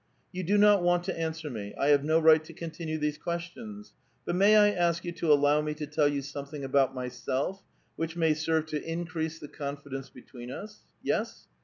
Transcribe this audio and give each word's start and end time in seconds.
"You 0.33 0.41
do 0.41 0.57
not 0.57 0.81
want 0.81 1.03
to 1.03 1.15
answer 1.19 1.47
me; 1.51 1.75
I 1.77 1.89
have 1.89 2.03
no 2.03 2.19
right 2.19 2.43
to 2.45 2.53
con 2.53 2.71
tinue 2.71 2.99
these 2.99 3.19
questions. 3.19 3.93
But 4.25 4.35
may 4.35 4.55
I 4.57 4.71
ask 4.71 5.05
you 5.05 5.11
to 5.11 5.31
allow 5.31 5.61
me 5.61 5.75
to 5.75 5.85
tell 5.85 6.07
you 6.07 6.23
something 6.23 6.63
about 6.63 6.95
myself 6.95 7.61
which 7.97 8.15
may 8.15 8.33
serve 8.33 8.65
to 8.69 8.81
increase 8.83 9.37
the 9.37 9.47
confidence 9.47 10.09
between 10.09 10.49
us. 10.49 10.85
Yes? 11.03 11.45